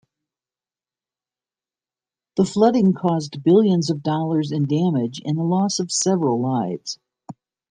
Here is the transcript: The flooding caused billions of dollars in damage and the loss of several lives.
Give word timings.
The 2.37 2.43
flooding 2.45 2.93
caused 2.95 3.43
billions 3.43 3.91
of 3.91 4.01
dollars 4.01 4.51
in 4.51 4.65
damage 4.67 5.21
and 5.23 5.37
the 5.37 5.43
loss 5.43 5.77
of 5.77 5.91
several 5.91 6.41
lives. 6.41 6.97